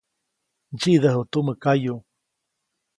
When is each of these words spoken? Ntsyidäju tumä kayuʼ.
Ntsyidäju 0.73 1.21
tumä 1.31 1.53
kayuʼ. 1.63 2.01